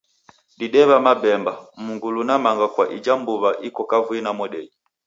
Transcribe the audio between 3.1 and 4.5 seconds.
mbuw'a iko kavui na